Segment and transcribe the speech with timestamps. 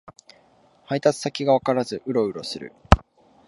[0.87, 2.73] 配達先がわからずウロウロする